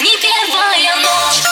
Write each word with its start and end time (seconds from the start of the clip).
не 0.00 0.16
первая 0.18 0.94
ночь. 0.96 1.42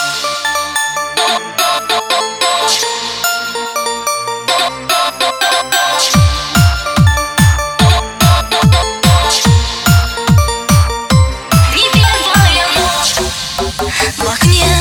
Не 11.75 11.89
первая 11.91 12.67
ночь. 12.77 13.15
В 14.17 14.33
окне 14.33 14.81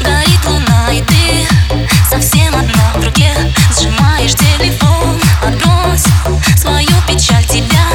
горит 0.00 0.44
луна 0.46 0.90
и 0.92 1.02
ты 1.02 1.48
Совсем 2.10 2.54
одна 2.56 2.92
в 2.94 3.04
руке. 3.04 3.32
Сжимаешь 3.78 4.34
телефон 4.34 5.20
Отбрось 5.44 6.06
свою 6.56 6.88
печаль. 7.06 7.44
Тебя 7.44 7.86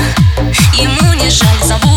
Ему 0.73 1.13
не 1.13 1.29
жаль, 1.29 1.63
забудь 1.63 1.90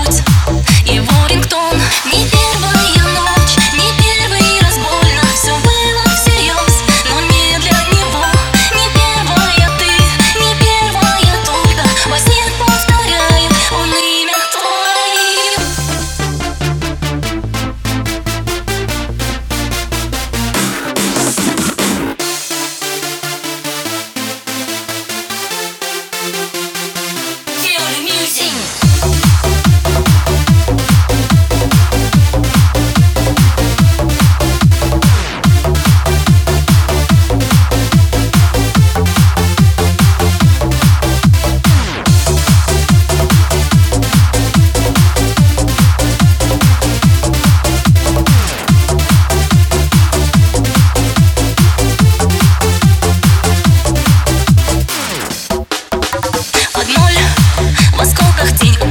осколках 58.34 58.58
тень 58.58 58.83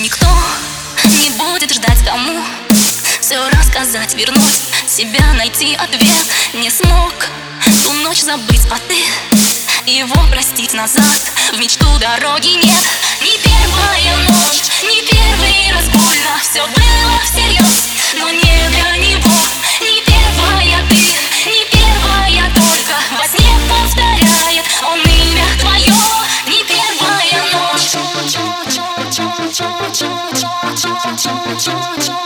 Никто 0.00 0.28
не 1.18 1.30
будет 1.30 1.74
ждать 1.74 2.04
кому 2.04 2.40
Все 3.20 3.48
рассказать, 3.50 4.14
вернуть 4.14 4.60
себя, 4.86 5.32
найти 5.32 5.74
ответ. 5.74 6.26
Не 6.54 6.70
смог 6.70 7.12
ту 7.82 7.92
ночь 7.94 8.20
забыть, 8.22 8.62
а 8.70 8.78
ты 8.86 9.90
Его 9.90 10.14
простить 10.30 10.72
назад. 10.72 11.32
В 11.52 11.58
мечту 11.58 11.86
дороги 11.98 12.50
Не 12.64 12.67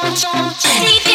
i'm 0.05 0.17
Baby. 0.83 1.12